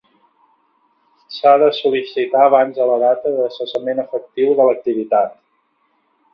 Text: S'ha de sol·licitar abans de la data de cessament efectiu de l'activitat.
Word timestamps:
S'ha 1.35 1.51
de 1.63 1.67
sol·licitar 1.81 2.41
abans 2.47 2.75
de 2.81 2.89
la 2.93 2.97
data 3.05 3.35
de 3.37 3.47
cessament 3.59 4.05
efectiu 4.07 4.59
de 4.63 4.69
l'activitat. 4.71 5.41